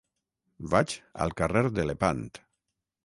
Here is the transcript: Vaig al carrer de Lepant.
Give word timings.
Vaig 0.71 0.95
al 1.25 1.35
carrer 1.41 1.63
de 1.77 1.85
Lepant. 1.91 2.25